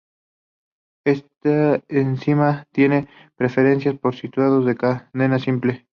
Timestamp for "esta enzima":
1.05-2.65